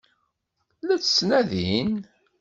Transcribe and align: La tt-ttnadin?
La 0.87 0.95
tt-ttnadin? 0.99 1.91